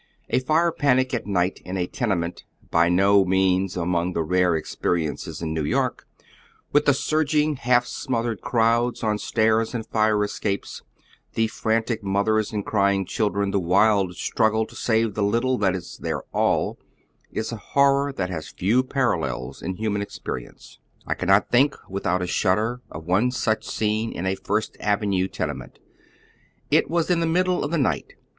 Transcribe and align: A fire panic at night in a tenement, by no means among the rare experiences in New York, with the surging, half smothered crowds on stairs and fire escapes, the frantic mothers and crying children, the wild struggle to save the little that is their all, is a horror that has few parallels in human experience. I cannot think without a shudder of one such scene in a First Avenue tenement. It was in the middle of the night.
A 0.31 0.39
fire 0.39 0.71
panic 0.71 1.13
at 1.13 1.27
night 1.27 1.61
in 1.63 1.77
a 1.77 1.85
tenement, 1.85 2.43
by 2.71 2.89
no 2.89 3.23
means 3.23 3.77
among 3.77 4.13
the 4.13 4.23
rare 4.23 4.55
experiences 4.55 5.43
in 5.43 5.53
New 5.53 5.63
York, 5.63 6.07
with 6.71 6.85
the 6.85 6.93
surging, 6.95 7.55
half 7.57 7.85
smothered 7.85 8.41
crowds 8.41 9.03
on 9.03 9.19
stairs 9.19 9.75
and 9.75 9.85
fire 9.85 10.23
escapes, 10.23 10.81
the 11.35 11.45
frantic 11.45 12.03
mothers 12.03 12.51
and 12.51 12.65
crying 12.65 13.05
children, 13.05 13.51
the 13.51 13.59
wild 13.59 14.15
struggle 14.15 14.65
to 14.65 14.75
save 14.75 15.13
the 15.13 15.21
little 15.21 15.59
that 15.59 15.75
is 15.75 15.99
their 16.01 16.23
all, 16.33 16.79
is 17.31 17.51
a 17.51 17.57
horror 17.57 18.11
that 18.11 18.31
has 18.31 18.47
few 18.49 18.81
parallels 18.81 19.61
in 19.61 19.75
human 19.75 20.01
experience. 20.01 20.79
I 21.05 21.13
cannot 21.13 21.51
think 21.51 21.75
without 21.87 22.23
a 22.23 22.25
shudder 22.27 22.81
of 22.89 23.05
one 23.05 23.29
such 23.29 23.63
scene 23.65 24.11
in 24.13 24.25
a 24.25 24.33
First 24.33 24.77
Avenue 24.79 25.27
tenement. 25.27 25.77
It 26.71 26.89
was 26.89 27.11
in 27.11 27.19
the 27.19 27.27
middle 27.27 27.63
of 27.63 27.69
the 27.69 27.77
night. 27.77 28.15